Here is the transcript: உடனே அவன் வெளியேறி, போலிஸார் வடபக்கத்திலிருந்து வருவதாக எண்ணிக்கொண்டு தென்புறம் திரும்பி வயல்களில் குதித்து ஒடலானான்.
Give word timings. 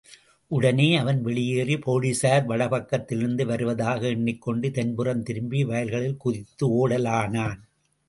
உடனே 0.51 0.95
அவன் 0.95 1.21
வெளியேறி, 1.21 1.75
போலிஸார் 1.75 2.47
வடபக்கத்திலிருந்து 2.47 3.45
வருவதாக 3.45 4.01
எண்ணிக்கொண்டு 4.07 4.71
தென்புறம் 4.71 5.23
திரும்பி 5.23 5.63
வயல்களில் 5.63 6.17
குதித்து 6.17 6.67
ஒடலானான். 6.81 7.59